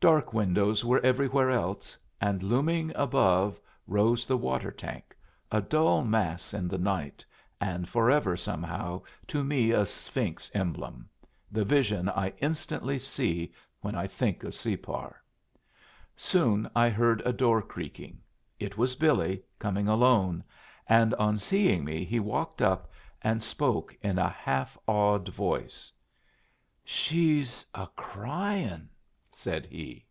[0.00, 5.16] Dark windows were everywhere else, and looming above rose the water tank,
[5.50, 7.24] a dull mass in the night,
[7.58, 11.08] and forever somehow to me a Sphinx emblem,
[11.50, 15.22] the vision I instantly see when I think of Separ.
[16.14, 18.20] Soon I heard a door creaking.
[18.60, 20.44] It was Billy, coming alone,
[20.86, 22.90] and on seeing me he walked up
[23.22, 25.90] and spoke in a half awed voice.
[26.84, 28.90] "She's a crying,"
[29.36, 30.06] said he.